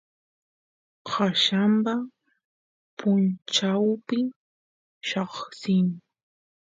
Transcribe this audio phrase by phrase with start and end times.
[1.07, 1.93] qallamba
[2.97, 4.19] punchawpi
[5.07, 5.87] lloqsin